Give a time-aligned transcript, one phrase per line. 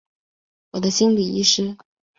[0.71, 1.77] 我的心理医师